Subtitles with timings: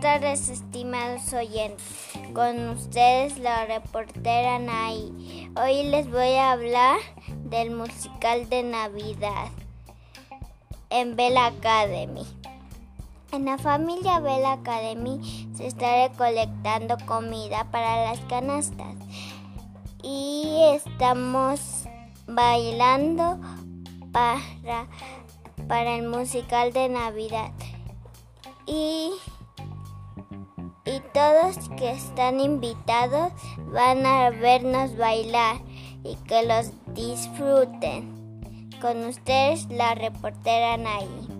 [0.00, 1.84] tardes, estimados oyentes.
[2.32, 5.50] Con ustedes la reportera Anaí.
[5.60, 6.98] Hoy les voy a hablar
[7.44, 9.48] del musical de Navidad
[10.90, 12.24] en Bell Academy.
[13.32, 18.94] En la familia Bell Academy se está recolectando comida para las canastas
[20.04, 21.84] y estamos
[22.28, 23.40] bailando
[24.12, 24.86] para,
[25.66, 27.50] para el musical de Navidad
[28.66, 29.10] y
[31.18, 33.32] todos que están invitados
[33.72, 35.56] van a vernos bailar
[36.04, 38.40] y que los disfruten.
[38.80, 41.37] Con ustedes la reportera Nay.